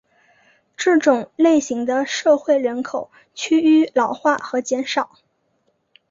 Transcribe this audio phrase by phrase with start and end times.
[0.77, 5.15] 这种类型的社会人口趋于老化和减少。